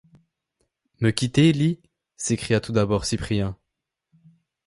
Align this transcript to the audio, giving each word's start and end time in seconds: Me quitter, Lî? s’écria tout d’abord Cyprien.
Me 0.99 1.11
quitter, 1.11 1.51
Lî? 1.53 1.79
s’écria 2.17 2.59
tout 2.59 2.71
d’abord 2.71 3.05
Cyprien. 3.05 3.55